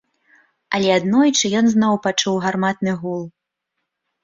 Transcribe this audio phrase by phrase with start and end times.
[0.77, 3.23] Але аднойчы ён зноў пачуў гарматны гул.